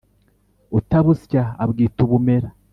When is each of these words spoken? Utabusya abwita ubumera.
Utabusya 0.77 1.43
abwita 1.63 1.99
ubumera. 2.05 2.49